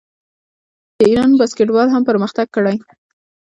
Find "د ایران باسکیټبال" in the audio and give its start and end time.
0.97-1.87